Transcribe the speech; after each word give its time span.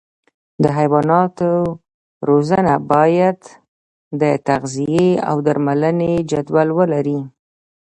د 0.63 0.65
حیواناتو 0.77 1.51
روزنه 2.29 2.73
باید 2.91 3.39
د 4.21 4.23
تغذیې 4.47 5.07
او 5.29 5.35
درملنې 5.47 6.13
جدول 6.31 6.69
ولري. 6.79 7.19